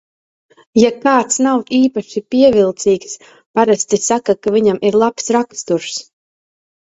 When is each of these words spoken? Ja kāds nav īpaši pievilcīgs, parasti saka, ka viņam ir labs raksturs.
Ja 0.83 0.89
kāds 1.01 1.35
nav 1.47 1.59
īpaši 1.79 2.23
pievilcīgs, 2.35 3.13
parasti 3.59 3.99
saka, 4.05 4.35
ka 4.47 4.53
viņam 4.55 4.81
ir 4.91 4.97
labs 5.03 5.29
raksturs. 5.37 6.01